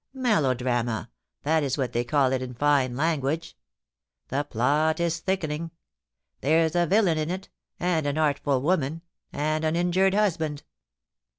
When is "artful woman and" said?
8.17-9.63